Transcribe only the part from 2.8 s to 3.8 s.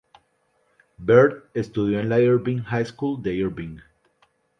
School" de Irving.